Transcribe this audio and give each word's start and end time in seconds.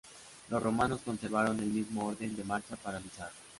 Los 0.49 0.63
romanos 0.63 1.01
conservaron 1.05 1.59
el 1.59 1.67
mismo 1.67 2.05
orden 2.07 2.35
de 2.35 2.43
marcha 2.43 2.75
para 2.75 2.99
luchar. 2.99 3.29